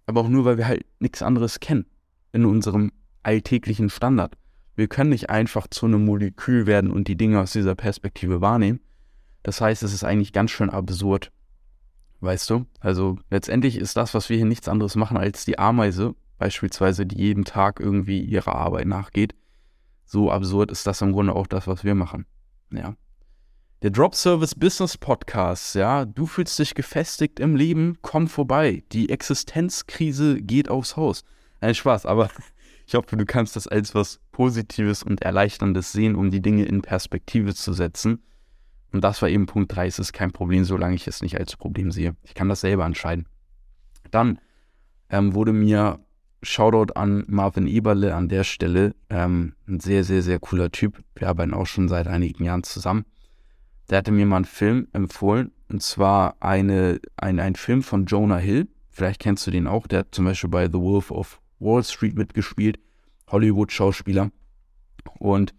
[0.05, 1.87] aber auch nur, weil wir halt nichts anderes kennen
[2.33, 4.37] in unserem alltäglichen Standard.
[4.77, 8.81] Wir können nicht einfach zu einem Molekül werden und die Dinge aus dieser Perspektive wahrnehmen.
[9.43, 11.33] Das heißt, es ist eigentlich ganz schön absurd.
[12.21, 12.67] Weißt du?
[12.81, 17.17] Also letztendlich ist das, was wir hier nichts anderes machen als die Ameise, beispielsweise, die
[17.17, 19.35] jeden Tag irgendwie ihrer Arbeit nachgeht
[20.09, 22.25] so absurd ist das im Grunde auch das, was wir machen.
[22.71, 22.97] Ja.
[23.83, 28.83] Der Drop Service Business Podcast, ja, du fühlst dich gefestigt im Leben, komm vorbei.
[28.93, 31.25] Die Existenzkrise geht aufs Haus.
[31.61, 32.31] Nein, Spaß, aber
[32.87, 36.81] ich hoffe, du kannst das als was Positives und Erleichterndes sehen, um die Dinge in
[36.81, 38.23] Perspektive zu setzen.
[38.93, 39.87] Und das war eben Punkt 3.
[39.87, 42.17] Es ist kein Problem, solange ich es nicht als Problem sehe.
[42.23, 43.27] Ich kann das selber entscheiden.
[44.11, 44.41] Dann
[45.11, 46.01] ähm, wurde mir
[46.43, 48.95] Shoutout an Marvin Eberle an der Stelle.
[49.11, 51.03] Ähm, ein sehr, sehr, sehr cooler Typ.
[51.15, 53.05] Wir arbeiten auch schon seit einigen Jahren zusammen.
[53.91, 55.53] Der hatte mir mal einen Film empfohlen.
[55.69, 58.69] Und zwar eine, ein, ein Film von Jonah Hill.
[58.89, 59.87] Vielleicht kennst du den auch.
[59.87, 62.79] Der hat zum Beispiel bei The Wolf of Wall Street mitgespielt.
[63.29, 64.31] Hollywood-Schauspieler.
[65.19, 65.55] Und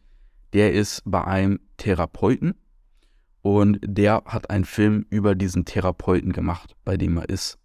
[0.54, 2.56] der ist bei einem Therapeuten.
[3.42, 7.58] Und der hat einen Film über diesen Therapeuten gemacht, bei dem er ist.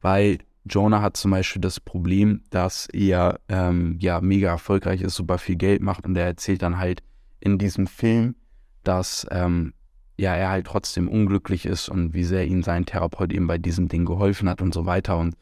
[0.00, 5.38] Weil Jonah hat zum Beispiel das Problem, dass er ähm, ja mega erfolgreich ist, super
[5.38, 7.02] viel Geld macht und er erzählt dann halt
[7.40, 8.34] in diesem Film,
[8.82, 9.74] dass ähm,
[10.16, 13.88] ja er halt trotzdem unglücklich ist und wie sehr ihm sein Therapeut eben bei diesem
[13.88, 15.18] Ding geholfen hat und so weiter.
[15.18, 15.34] Und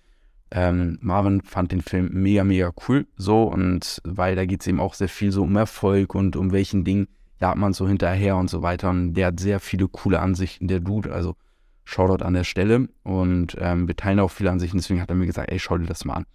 [0.50, 4.80] ähm, Marvin fand den Film mega, mega cool so und weil da geht es eben
[4.80, 7.08] auch sehr viel so um Erfolg und um welchen Dingen
[7.40, 8.90] jagt man so hinterher und so weiter.
[8.90, 11.12] Und der hat sehr viele coole Ansichten, der Dude.
[11.12, 11.36] Also
[11.84, 12.88] Shoutout an der Stelle.
[13.02, 15.86] Und ähm, wir teilen auch viele Ansichten, deswegen hat er mir gesagt, ey, schau dir
[15.86, 16.26] das mal an.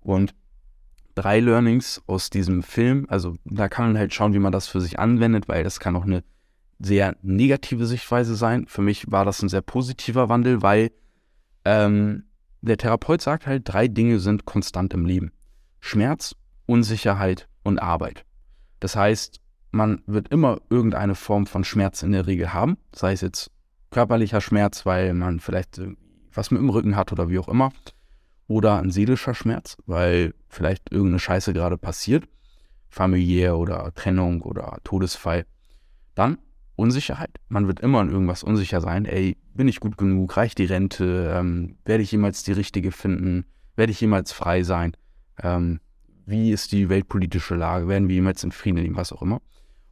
[0.00, 0.34] Und
[1.14, 4.80] drei Learnings aus diesem Film, also da kann man halt schauen, wie man das für
[4.80, 6.22] sich anwendet, weil das kann auch eine
[6.78, 8.66] sehr negative Sichtweise sein.
[8.68, 10.92] Für mich war das ein sehr positiver Wandel, weil
[11.64, 12.24] ähm,
[12.60, 15.32] der Therapeut sagt halt, drei Dinge sind konstant im Leben.
[15.80, 16.34] Schmerz,
[16.66, 18.24] Unsicherheit und Arbeit.
[18.80, 23.20] Das heißt, man wird immer irgendeine Form von Schmerz in der Regel haben, sei es
[23.20, 23.50] jetzt
[23.90, 25.80] körperlicher Schmerz, weil man vielleicht
[26.32, 27.72] was mit dem Rücken hat oder wie auch immer.
[28.46, 32.26] Oder ein seelischer Schmerz, weil vielleicht irgendeine Scheiße gerade passiert.
[32.88, 35.44] Familiär oder Trennung oder Todesfall.
[36.14, 36.38] Dann
[36.76, 37.40] Unsicherheit.
[37.48, 39.04] Man wird immer in irgendwas unsicher sein.
[39.04, 40.36] Ey, bin ich gut genug?
[40.36, 41.30] Reicht die Rente?
[41.34, 43.44] Ähm, werde ich jemals die richtige finden?
[43.74, 44.92] Werde ich jemals frei sein?
[45.42, 45.80] Ähm,
[46.24, 47.88] wie ist die weltpolitische Lage?
[47.88, 48.96] Werden wir jemals in Frieden leben?
[48.96, 49.42] Was auch immer.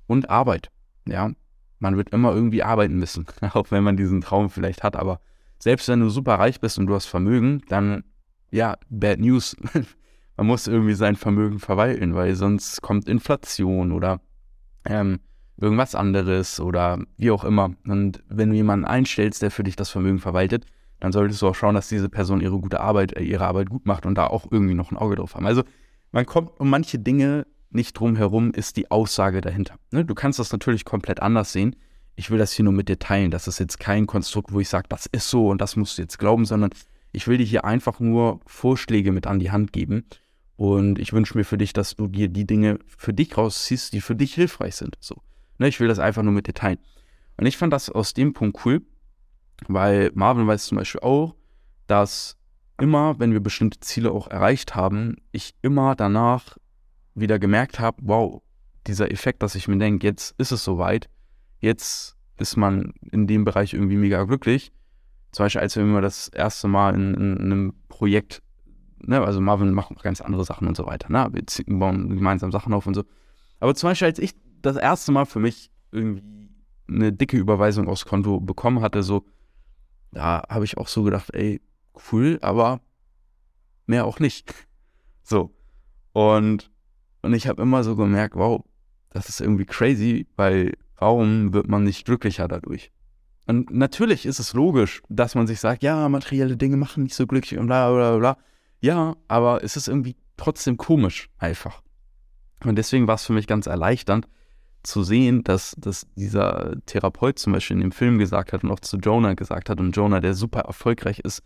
[0.06, 0.70] Und Arbeit.
[1.08, 1.32] Ja,
[1.78, 4.96] man wird immer irgendwie arbeiten müssen, auch wenn man diesen Traum vielleicht hat.
[4.96, 5.20] Aber
[5.58, 8.04] selbst wenn du super reich bist und du hast Vermögen, dann,
[8.50, 9.56] ja, bad news.
[10.36, 14.20] man muss irgendwie sein Vermögen verwalten, weil sonst kommt Inflation oder
[14.84, 15.20] ähm,
[15.56, 17.70] irgendwas anderes oder wie auch immer.
[17.86, 20.66] Und wenn du jemanden einstellst, der für dich das Vermögen verwaltet,
[21.00, 23.86] dann solltest du auch schauen, dass diese Person ihre gute Arbeit, äh, ihre Arbeit gut
[23.86, 25.46] macht und da auch irgendwie noch ein Auge drauf haben.
[25.46, 25.62] Also
[26.12, 29.78] man kommt um manche Dinge nicht drum herum ist die Aussage dahinter.
[29.92, 30.04] Ne?
[30.04, 31.76] Du kannst das natürlich komplett anders sehen.
[32.16, 33.30] Ich will das hier nur mit dir teilen.
[33.30, 36.02] Das ist jetzt kein Konstrukt, wo ich sage, das ist so und das musst du
[36.02, 36.70] jetzt glauben, sondern
[37.12, 40.04] ich will dir hier einfach nur Vorschläge mit an die Hand geben.
[40.56, 44.00] Und ich wünsche mir für dich, dass du dir die Dinge für dich rausziehst, die
[44.00, 44.96] für dich hilfreich sind.
[45.00, 45.16] So.
[45.58, 45.68] Ne?
[45.68, 46.78] Ich will das einfach nur mit dir teilen.
[47.36, 48.82] Und ich fand das aus dem Punkt cool,
[49.68, 51.34] weil Marvin weiß zum Beispiel auch,
[51.86, 52.38] dass
[52.80, 56.56] immer, wenn wir bestimmte Ziele auch erreicht haben, ich immer danach
[57.16, 58.42] wieder gemerkt habe, wow,
[58.86, 61.08] dieser Effekt, dass ich mir denke, jetzt ist es soweit,
[61.58, 64.72] jetzt ist man in dem Bereich irgendwie mega glücklich.
[65.32, 68.42] Zum Beispiel, als wir immer das erste Mal in, in, in einem Projekt,
[68.98, 71.28] ne, also Marvin macht noch ganz andere Sachen und so weiter, ne?
[71.32, 73.04] Wir bauen gemeinsam Sachen auf und so.
[73.60, 76.50] Aber zum Beispiel, als ich das erste Mal für mich irgendwie
[76.88, 79.24] eine dicke Überweisung aufs Konto bekommen hatte, so,
[80.12, 81.60] da habe ich auch so gedacht, ey,
[82.12, 82.80] cool, aber
[83.86, 84.54] mehr auch nicht.
[85.28, 85.52] So.
[86.12, 86.70] Und
[87.22, 88.64] und ich habe immer so gemerkt, wow,
[89.10, 92.90] das ist irgendwie crazy, weil warum wird man nicht glücklicher dadurch?
[93.46, 97.26] Und natürlich ist es logisch, dass man sich sagt, ja, materielle Dinge machen nicht so
[97.26, 98.36] glücklich und bla bla bla.
[98.80, 101.82] Ja, aber es ist irgendwie trotzdem komisch einfach.
[102.64, 104.26] Und deswegen war es für mich ganz erleichternd
[104.82, 108.80] zu sehen, dass, dass dieser Therapeut zum Beispiel in dem Film gesagt hat und auch
[108.80, 111.42] zu Jonah gesagt hat und Jonah, der super erfolgreich ist,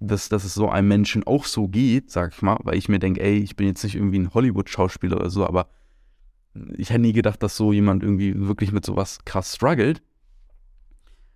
[0.00, 2.98] dass, dass es so einem Menschen auch so geht, sag ich mal, weil ich mir
[2.98, 5.68] denke, ey, ich bin jetzt nicht irgendwie ein Hollywood-Schauspieler oder so, aber
[6.76, 10.02] ich hätte nie gedacht, dass so jemand irgendwie wirklich mit sowas krass struggelt,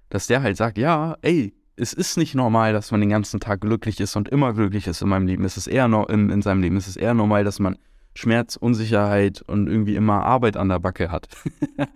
[0.09, 3.63] dass der halt sagt, ja, ey, es ist nicht normal, dass man den ganzen Tag
[3.63, 5.45] glücklich ist und immer glücklich ist in meinem Leben.
[5.45, 6.77] Es ist eher no in, in seinem Leben.
[6.77, 7.77] Es ist eher normal, dass man
[8.15, 11.29] Schmerz, Unsicherheit und irgendwie immer Arbeit an der Backe hat.
[11.79, 11.89] und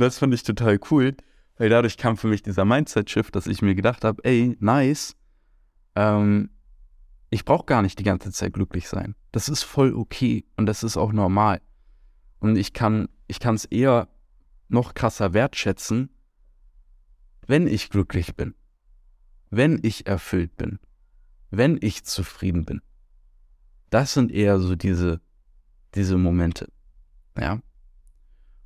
[0.00, 1.16] das fand ich total cool,
[1.58, 5.16] weil dadurch kam für mich dieser Mindset-Shift, dass ich mir gedacht habe, ey, nice,
[5.96, 6.50] ähm,
[7.30, 9.16] ich brauche gar nicht die ganze Zeit glücklich sein.
[9.32, 11.60] Das ist voll okay und das ist auch normal.
[12.38, 14.08] Und ich kann ich es eher
[14.68, 16.10] noch krasser wertschätzen,
[17.46, 18.54] wenn ich glücklich bin,
[19.50, 20.78] wenn ich erfüllt bin,
[21.50, 22.80] wenn ich zufrieden bin.
[23.90, 25.20] Das sind eher so diese,
[25.94, 26.70] diese Momente.
[27.38, 27.60] Ja.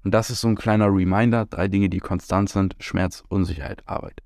[0.02, 4.22] Und das ist so ein kleiner Reminder, drei Dinge, die konstant sind, Schmerz, Unsicherheit, Arbeit.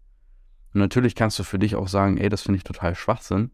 [0.75, 3.53] Und natürlich kannst du für dich auch sagen, ey, das finde ich total Schwachsinn.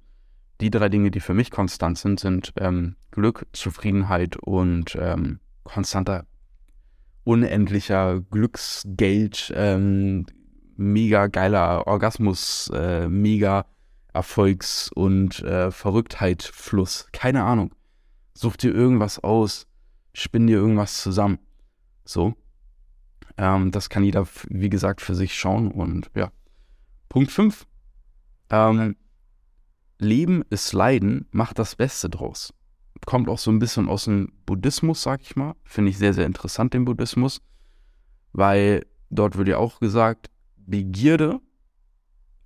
[0.63, 6.27] Die drei Dinge, die für mich konstant sind, sind ähm, Glück, Zufriedenheit und ähm, konstanter,
[7.25, 10.27] unendlicher Glücksgeld, ähm,
[10.77, 13.67] mega geiler Orgasmus, äh, mega
[14.15, 17.09] Erfolgs- und äh, Verrücktheitfluss.
[17.13, 17.75] Keine Ahnung.
[18.35, 19.67] Such dir irgendwas aus,
[20.15, 21.39] spinn dir irgendwas zusammen.
[22.05, 22.35] So.
[23.37, 25.71] Ähm, das kann jeder, wie gesagt, für sich schauen.
[25.71, 26.33] Und ja.
[27.11, 27.67] Punkt 5.
[28.51, 28.97] Ähm,
[29.99, 32.55] Leben ist Leiden, mach das Beste draus.
[33.05, 35.57] Kommt auch so ein bisschen aus dem Buddhismus, sag ich mal.
[35.65, 37.43] Finde ich sehr, sehr interessant, den Buddhismus.
[38.33, 41.41] Weil dort wird ja auch gesagt, Begierde,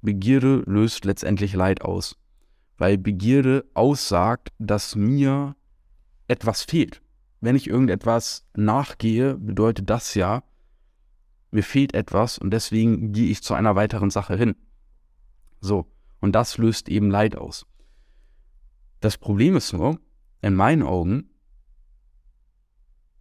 [0.00, 2.16] Begierde löst letztendlich Leid aus.
[2.78, 5.56] Weil Begierde aussagt, dass mir
[6.26, 7.02] etwas fehlt.
[7.42, 10.42] Wenn ich irgendetwas nachgehe, bedeutet das ja,
[11.54, 14.56] mir fehlt etwas und deswegen gehe ich zu einer weiteren Sache hin.
[15.60, 15.86] So,
[16.20, 17.66] und das löst eben Leid aus.
[19.00, 19.98] Das Problem ist nur,
[20.42, 21.30] in meinen Augen,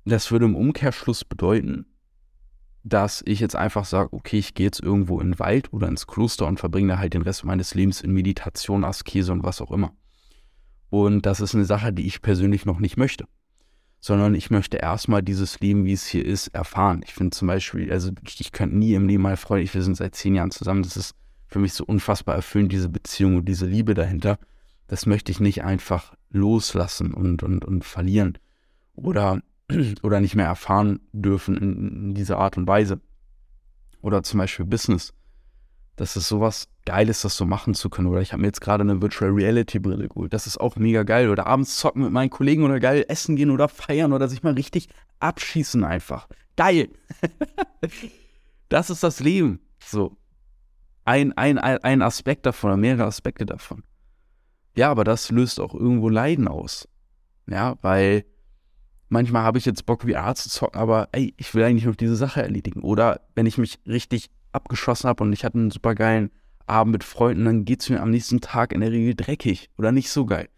[0.05, 1.85] das würde im Umkehrschluss bedeuten,
[2.83, 6.07] dass ich jetzt einfach sage, okay, ich gehe jetzt irgendwo in den Wald oder ins
[6.07, 9.71] Kloster und verbringe da halt den Rest meines Lebens in Meditation, Askese und was auch
[9.71, 9.93] immer.
[10.89, 13.25] Und das ist eine Sache, die ich persönlich noch nicht möchte.
[14.05, 17.03] Sondern ich möchte erstmal dieses Leben, wie es hier ist, erfahren.
[17.05, 19.95] Ich finde zum Beispiel, also ich, ich könnte nie im Leben mal freuen, wir sind
[19.95, 21.15] seit zehn Jahren zusammen, das ist
[21.47, 24.39] für mich so unfassbar erfüllend, diese Beziehung und diese Liebe dahinter.
[24.87, 28.37] Das möchte ich nicht einfach loslassen und, und, und verlieren.
[28.93, 29.39] Oder
[30.03, 32.99] oder nicht mehr erfahren dürfen in, in dieser Art und Weise.
[34.01, 35.13] Oder zum Beispiel Business.
[35.95, 38.07] Das ist sowas Geiles, das so machen zu können.
[38.07, 40.33] Oder ich habe mir jetzt gerade eine Virtual Reality Brille geholt.
[40.33, 41.29] Das ist auch mega geil.
[41.29, 44.53] Oder abends zocken mit meinen Kollegen oder geil essen gehen oder feiern oder sich mal
[44.53, 46.27] richtig abschießen einfach.
[46.57, 46.89] Geil.
[48.69, 49.59] das ist das Leben.
[49.79, 50.17] So.
[51.05, 53.83] Ein, ein, ein Aspekt davon oder mehrere Aspekte davon.
[54.75, 56.87] Ja, aber das löst auch irgendwo Leiden aus.
[57.47, 58.25] Ja, weil
[59.09, 62.15] manchmal habe ich jetzt Bock, VR zu zocken, aber ey, ich will eigentlich noch diese
[62.15, 62.81] Sache erledigen.
[62.81, 66.31] Oder wenn ich mich richtig abgeschossen habe und ich hatte einen super geilen
[66.65, 69.91] Abend mit Freunden, dann geht es mir am nächsten Tag in der Regel dreckig oder
[69.91, 70.49] nicht so geil.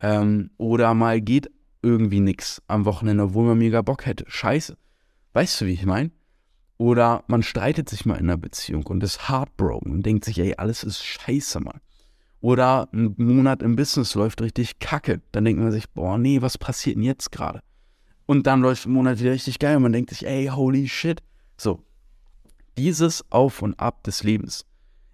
[0.00, 1.50] Ähm, oder mal geht
[1.82, 4.24] irgendwie nichts am Wochenende, obwohl man mega Bock hätte.
[4.28, 4.76] Scheiße.
[5.32, 6.10] Weißt du, wie ich meine?
[6.78, 10.54] Oder man streitet sich mal in einer Beziehung und ist heartbroken und denkt sich, ey,
[10.56, 11.80] alles ist scheiße, Mann.
[12.40, 15.22] Oder ein Monat im Business läuft richtig kacke.
[15.30, 17.60] Dann denkt man sich, boah, nee, was passiert denn jetzt gerade?
[18.26, 21.22] Und dann läuft ein Monat wieder richtig geil und man denkt sich, ey, holy shit.
[21.56, 21.84] So,
[22.76, 24.66] dieses Auf und Ab des Lebens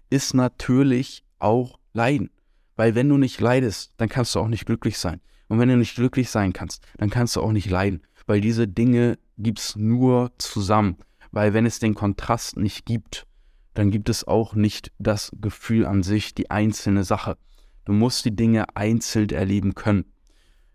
[0.09, 2.29] ist natürlich auch Leiden.
[2.75, 5.21] Weil wenn du nicht leidest, dann kannst du auch nicht glücklich sein.
[5.47, 8.01] Und wenn du nicht glücklich sein kannst, dann kannst du auch nicht leiden.
[8.25, 10.97] Weil diese Dinge gibt es nur zusammen.
[11.31, 13.25] Weil wenn es den Kontrast nicht gibt,
[13.73, 17.37] dann gibt es auch nicht das Gefühl an sich, die einzelne Sache.
[17.85, 20.05] Du musst die Dinge einzeln erleben können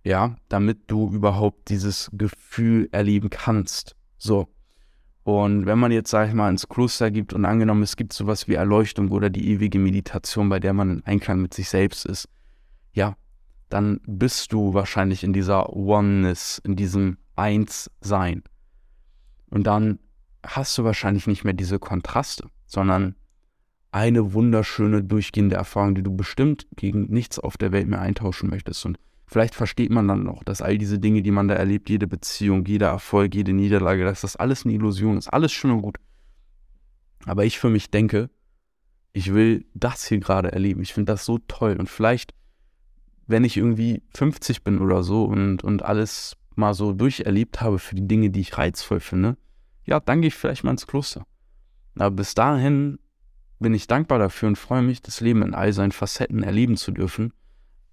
[0.04, 3.96] ja, damit du überhaupt dieses Gefühl erleben kannst.
[4.18, 4.48] So.
[5.24, 8.46] Und wenn man jetzt, sag ich mal, ins Kloster gibt und angenommen, es gibt sowas
[8.46, 12.28] wie Erleuchtung oder die ewige Meditation, bei der man in Einklang mit sich selbst ist,
[12.92, 13.16] ja,
[13.70, 18.42] dann bist du wahrscheinlich in dieser Oneness, in diesem Eins-Sein.
[19.48, 19.98] Und dann
[20.44, 23.14] hast du wahrscheinlich nicht mehr diese Kontraste, sondern
[23.92, 28.84] eine wunderschöne durchgehende Erfahrung, die du bestimmt gegen nichts auf der Welt mehr eintauschen möchtest.
[28.84, 32.06] Und Vielleicht versteht man dann noch, dass all diese Dinge, die man da erlebt, jede
[32.06, 35.28] Beziehung, jeder Erfolg, jede Niederlage, dass das alles eine Illusion ist.
[35.28, 35.96] Alles schön und gut.
[37.24, 38.28] Aber ich für mich denke,
[39.12, 40.82] ich will das hier gerade erleben.
[40.82, 41.76] Ich finde das so toll.
[41.78, 42.34] Und vielleicht
[43.26, 47.94] wenn ich irgendwie 50 bin oder so und, und alles mal so durcherlebt habe für
[47.94, 49.36] die Dinge, die ich reizvoll finde,
[49.84, 51.26] ja, dann gehe ich vielleicht mal ins Kloster.
[51.96, 52.98] Aber bis dahin
[53.58, 56.92] bin ich dankbar dafür und freue mich, das Leben in all seinen Facetten erleben zu
[56.92, 57.32] dürfen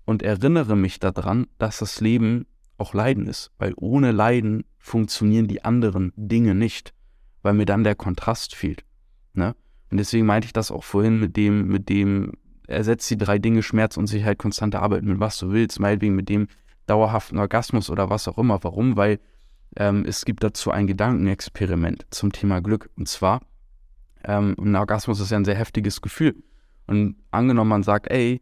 [0.05, 2.45] und erinnere mich daran, dass das Leben
[2.77, 6.93] auch Leiden ist, weil ohne Leiden funktionieren die anderen Dinge nicht,
[7.43, 8.83] weil mir dann der Kontrast fehlt.
[9.33, 9.55] Ne?
[9.91, 12.33] Und deswegen meinte ich das auch vorhin mit dem, mit dem,
[12.67, 16.47] ersetzt die drei Dinge Schmerz, Unsicherheit, konstante Arbeit mit was du willst, meinetwegen mit dem
[16.87, 18.63] dauerhaften Orgasmus oder was auch immer.
[18.63, 18.97] Warum?
[18.97, 19.19] Weil
[19.75, 22.89] ähm, es gibt dazu ein Gedankenexperiment zum Thema Glück.
[22.97, 23.41] Und zwar,
[24.23, 26.35] ähm, ein Orgasmus ist ja ein sehr heftiges Gefühl.
[26.87, 28.41] Und angenommen, man sagt, ey,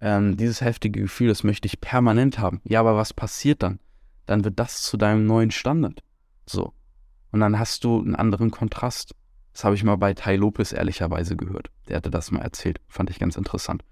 [0.00, 2.60] ähm, dieses heftige Gefühl, das möchte ich permanent haben.
[2.64, 3.80] Ja, aber was passiert dann?
[4.26, 6.02] Dann wird das zu deinem neuen Standard.
[6.46, 6.72] So.
[7.32, 9.14] Und dann hast du einen anderen Kontrast.
[9.52, 11.70] Das habe ich mal bei Tai Lopez ehrlicherweise gehört.
[11.88, 12.80] Der hatte das mal erzählt.
[12.88, 13.84] Fand ich ganz interessant.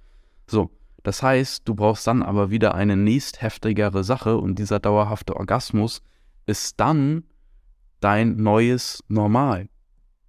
[0.46, 0.70] So.
[1.02, 6.02] Das heißt, du brauchst dann aber wieder eine nächstheftigere Sache und dieser dauerhafte Orgasmus
[6.46, 7.24] ist dann
[8.00, 9.68] dein neues Normal.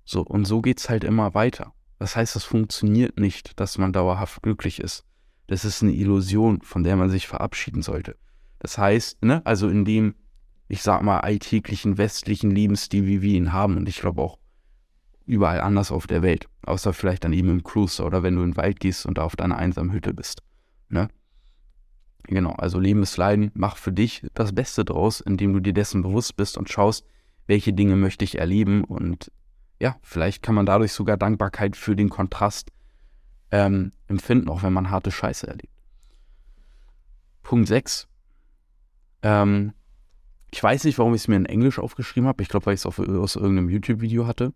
[0.03, 1.73] So, und so geht es halt immer weiter.
[1.97, 5.04] Das heißt, es funktioniert nicht, dass man dauerhaft glücklich ist.
[5.47, 8.15] Das ist eine Illusion, von der man sich verabschieden sollte.
[8.59, 10.15] Das heißt, ne, also in dem,
[10.67, 14.39] ich sag mal, alltäglichen westlichen Lebensstil, wie wir ihn haben, und ich glaube auch
[15.25, 18.51] überall anders auf der Welt, außer vielleicht dann eben im Kloster oder wenn du in
[18.51, 20.41] den Wald gehst und da auf deiner einsamen Hütte bist.
[20.89, 21.09] Ne?
[22.23, 26.01] Genau, also Leben ist Leiden, mach für dich das Beste draus, indem du dir dessen
[26.01, 27.05] bewusst bist und schaust,
[27.47, 29.31] welche Dinge möchte ich erleben und
[29.79, 32.71] ja, vielleicht kann man dadurch sogar Dankbarkeit für den Kontrast
[33.55, 35.73] ähm, empfinden, auch wenn man harte Scheiße erlebt.
[37.41, 38.07] Punkt 6.
[39.21, 39.73] Ähm,
[40.51, 42.43] ich weiß nicht, warum ich es mir in Englisch aufgeschrieben habe.
[42.43, 44.53] Ich glaube, weil ich es aus irgendeinem YouTube-Video hatte.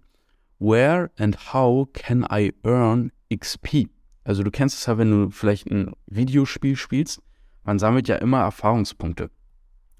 [0.60, 3.88] Where and how can I earn XP?
[4.26, 7.22] Also du kennst es ja, wenn du vielleicht ein Videospiel spielst,
[7.64, 9.32] man sammelt ja immer Erfahrungspunkte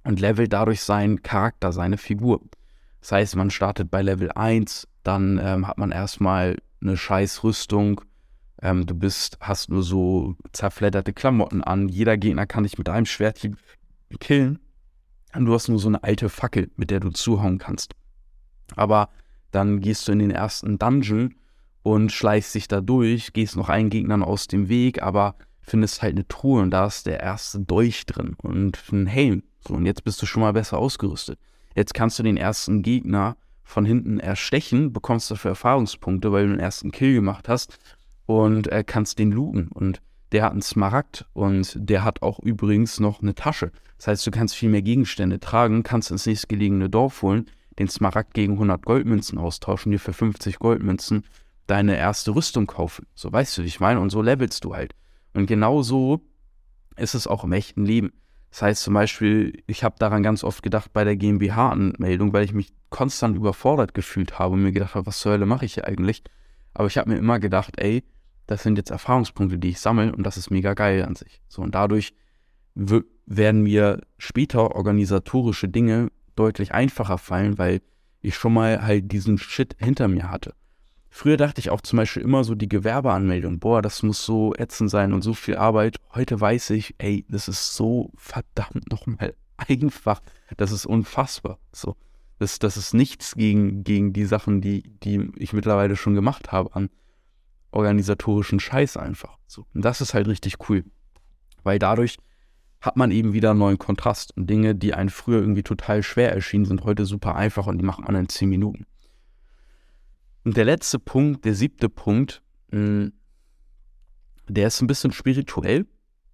[0.04, 2.42] und levelt dadurch seinen Charakter, seine Figur.
[3.00, 8.02] Das heißt, man startet bei Level 1, dann ähm, hat man erstmal eine scheiß Rüstung,
[8.62, 11.88] ähm, du bist, hast nur so zerfledderte Klamotten an.
[11.88, 13.40] Jeder Gegner kann dich mit einem Schwert
[14.20, 14.60] killen.
[15.34, 17.94] Und du hast nur so eine alte Fackel, mit der du zuhauen kannst.
[18.76, 19.10] Aber
[19.52, 21.36] dann gehst du in den ersten Dungeon
[21.84, 26.16] und schleichst dich da durch, gehst noch einen Gegnern aus dem Weg, aber findest halt
[26.16, 29.44] eine Truhe und da ist der erste Dolch drin und ein Helm.
[29.68, 31.40] So, und jetzt bist du schon mal besser ausgerüstet.
[31.76, 36.60] Jetzt kannst du den ersten Gegner von hinten erstechen, bekommst dafür Erfahrungspunkte, weil du den
[36.60, 37.78] ersten Kill gemacht hast
[38.30, 39.70] und äh, kannst den looten.
[39.70, 43.72] Und der hat einen Smaragd und der hat auch übrigens noch eine Tasche.
[43.98, 48.36] Das heißt, du kannst viel mehr Gegenstände tragen, kannst ins nächstgelegene Dorf holen, den Smaragd
[48.36, 51.24] gegen 100 Goldmünzen austauschen, dir für 50 Goldmünzen
[51.66, 53.08] deine erste Rüstung kaufen.
[53.16, 54.00] So weißt du, wie ich meine.
[54.00, 54.94] Und so levelst du halt.
[55.34, 56.22] Und genau so
[56.98, 58.12] ist es auch im echten Leben.
[58.52, 62.54] Das heißt zum Beispiel, ich habe daran ganz oft gedacht bei der GmbH-Anmeldung, weil ich
[62.54, 65.88] mich konstant überfordert gefühlt habe und mir gedacht habe, was zur Hölle mache ich hier
[65.88, 66.22] eigentlich?
[66.76, 68.04] Aber ich habe mir immer gedacht, ey,
[68.50, 71.40] das sind jetzt Erfahrungspunkte, die ich sammle und das ist mega geil an sich.
[71.48, 72.14] So und dadurch
[72.74, 77.82] werden mir später organisatorische Dinge deutlich einfacher fallen, weil
[78.22, 80.56] ich schon mal halt diesen Shit hinter mir hatte.
[81.12, 84.90] Früher dachte ich auch zum Beispiel immer so die Gewerbeanmeldung, boah, das muss so ätzend
[84.90, 85.98] sein und so viel Arbeit.
[86.16, 90.22] Heute weiß ich, ey, das ist so verdammt nochmal einfach.
[90.58, 91.60] Das ist unfassbar.
[91.72, 91.96] So,
[92.40, 96.76] das, das ist nichts gegen, gegen die Sachen, die, die ich mittlerweile schon gemacht habe
[96.76, 96.90] an
[97.72, 99.38] organisatorischen Scheiß einfach.
[99.48, 99.66] So.
[99.74, 100.84] Und das ist halt richtig cool.
[101.64, 102.18] Weil dadurch
[102.82, 104.36] hat man eben wieder einen neuen Kontrast.
[104.38, 107.86] Und Dinge, die einem früher irgendwie total schwer erschienen, sind heute super einfach und die
[107.86, 108.86] macht man in 10 Minuten.
[110.44, 113.14] Und der letzte Punkt, der siebte Punkt, hm,
[114.48, 115.86] der ist ein bisschen spirituell.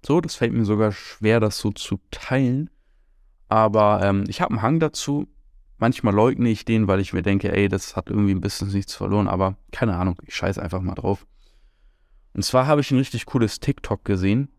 [0.06, 2.70] So, das fällt mir sogar schwer, das so zu teilen.
[3.48, 5.28] Aber ähm, ich habe einen Hang dazu.
[5.78, 8.96] Manchmal leugne ich den, weil ich mir denke, ey, das hat irgendwie ein bisschen nichts
[8.96, 11.26] verloren, aber keine Ahnung, ich scheiße einfach mal drauf.
[12.34, 14.50] Und zwar habe ich ein richtig cooles TikTok gesehen,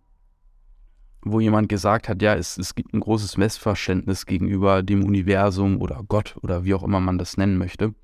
[1.23, 6.03] wo jemand gesagt hat, ja, es, es gibt ein großes Messverständnis gegenüber dem Universum oder
[6.07, 7.95] Gott oder wie auch immer man das nennen möchte.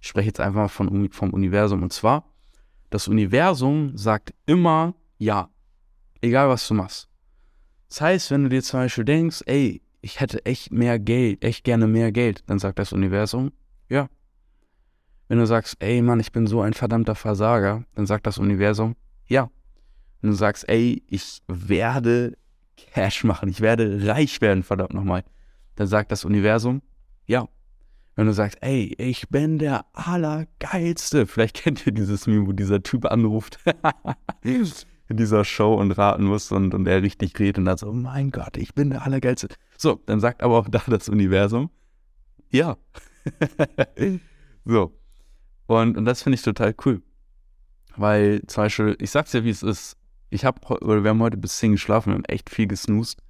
[0.00, 1.82] Ich spreche jetzt einfach mal von, vom Universum.
[1.82, 2.24] Und zwar,
[2.90, 5.48] das Universum sagt immer ja,
[6.20, 7.08] egal was du machst.
[7.88, 11.64] Das heißt, wenn du dir zum Beispiel denkst, ey, ich hätte echt mehr Geld, echt
[11.64, 13.52] gerne mehr Geld, dann sagt das Universum,
[13.88, 14.08] ja.
[15.28, 18.96] Wenn du sagst, ey Mann, ich bin so ein verdammter Versager, dann sagt das Universum,
[19.26, 19.50] ja.
[20.20, 22.36] Wenn du sagst, ey, ich werde
[22.76, 25.24] Cash machen, ich werde reich werden, verdammt nochmal,
[25.76, 26.82] dann sagt das Universum,
[27.26, 27.48] ja.
[28.14, 32.82] Wenn du sagst, ey, ich bin der Allergeilste, vielleicht kennt ihr dieses Meme, wo dieser
[32.82, 33.58] Typ anruft.
[35.08, 38.30] in dieser Show und raten muss und, und er richtig redet und dann so, mein
[38.30, 39.48] Gott, ich bin der Allergeilste.
[39.84, 41.68] So, dann sagt aber auch da das Universum,
[42.50, 42.78] ja.
[44.64, 44.98] so.
[45.66, 47.02] Und, und das finde ich total cool.
[47.94, 49.98] Weil zum Beispiel, ich sag's ja, wie es ist.
[50.30, 53.22] Ich habe, oder wir haben heute bis 10 geschlafen, wir haben echt viel gesnoost.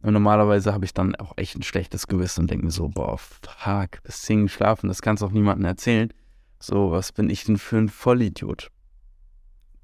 [0.00, 3.18] Und normalerweise habe ich dann auch echt ein schlechtes Gewissen und denke mir so, boah,
[3.18, 6.14] fuck, bis 10 geschlafen, das kannst du auch niemandem erzählen.
[6.60, 8.70] So, was bin ich denn für ein Vollidiot?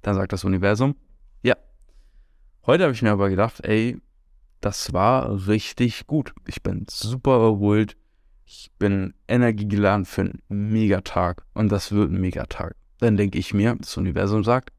[0.01, 0.97] Dann sagt das Universum,
[1.43, 1.57] ja.
[2.65, 4.01] Heute habe ich mir aber gedacht, ey,
[4.61, 6.33] das war richtig gut.
[6.47, 7.97] Ich bin super erholt.
[8.47, 11.45] Ich bin energiegeladen für einen Megatag.
[11.55, 12.77] Und das wird ein Megatag.
[12.99, 14.71] Dann denke ich mir, das Universum sagt,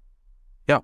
[0.67, 0.84] ja.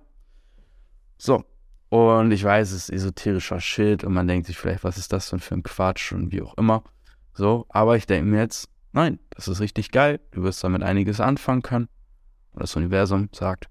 [1.17, 1.43] So.
[1.89, 5.29] Und ich weiß, es ist esoterischer Shit und man denkt sich vielleicht, was ist das
[5.29, 6.83] denn für ein Quatsch und wie auch immer.
[7.33, 10.19] So, aber ich denke mir jetzt, nein, das ist richtig geil.
[10.31, 11.89] Du wirst damit einiges anfangen können.
[12.53, 13.70] Und das Universum sagt.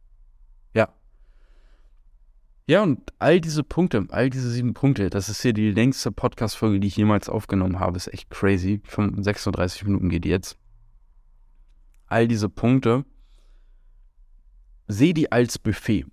[2.71, 6.79] Ja, und all diese Punkte, all diese sieben Punkte, das ist hier die längste Podcast-Folge,
[6.79, 7.97] die ich jemals aufgenommen habe.
[7.97, 8.81] Ist echt crazy.
[8.87, 10.57] 36 Minuten geht jetzt.
[12.07, 13.05] All diese Punkte
[14.87, 16.07] Seh die als Buffet.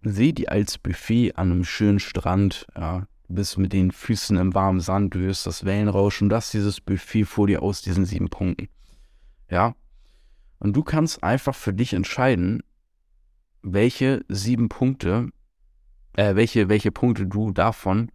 [0.00, 2.66] Seh die als Buffet an einem schönen Strand.
[2.74, 6.80] Ja, du bist mit den Füßen im warmen Sand, du hörst das Wellenrauschen, das dieses
[6.80, 8.70] Buffet vor dir aus diesen sieben Punkten.
[9.50, 9.74] Ja.
[10.58, 12.62] Und du kannst einfach für dich entscheiden,
[13.60, 15.28] welche sieben Punkte,
[16.16, 18.10] äh, welche, welche Punkte du davon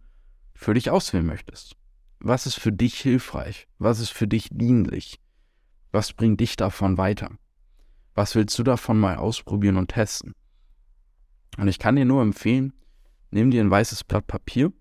[0.54, 1.76] für dich auswählen möchtest.
[2.18, 3.68] Was ist für dich hilfreich?
[3.78, 5.20] Was ist für dich dienlich?
[5.92, 7.30] Was bringt dich davon weiter?
[8.14, 10.34] Was willst du davon mal ausprobieren und testen?
[11.58, 12.72] Und ich kann dir nur empfehlen,
[13.30, 14.72] nimm dir ein weißes Blatt Papier,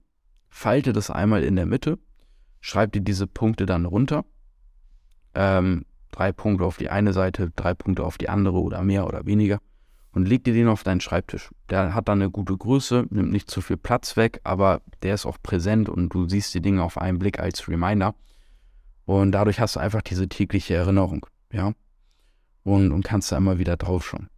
[0.49, 1.99] falte das einmal in der Mitte,
[2.59, 4.25] schreib dir diese Punkte dann runter.
[5.33, 9.25] Ähm, drei Punkte auf die eine Seite, drei Punkte auf die andere oder mehr oder
[9.25, 9.59] weniger
[10.13, 11.49] und leg dir den auf deinen Schreibtisch.
[11.69, 15.25] Der hat dann eine gute Größe, nimmt nicht zu viel Platz weg, aber der ist
[15.25, 18.15] auch präsent und du siehst die Dinge auf einen Blick als Reminder.
[19.05, 21.73] Und dadurch hast du einfach diese tägliche Erinnerung, ja
[22.63, 24.29] und, und kannst da immer wieder drauf schauen.